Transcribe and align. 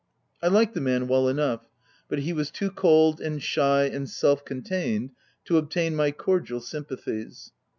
I 0.41 0.47
liked 0.47 0.73
the 0.73 0.81
man 0.81 1.07
well 1.07 1.27
enough, 1.27 1.67
but 2.09 2.17
he 2.17 2.33
was 2.33 2.49
too 2.49 2.71
cold, 2.71 3.21
and 3.21 3.39
shy, 3.39 3.83
and 3.83 4.09
self 4.09 4.43
contained, 4.43 5.11
to 5.45 5.57
obtain 5.59 5.95
my 5.95 6.09
cordial 6.09 6.59
sympathies. 6.59 7.51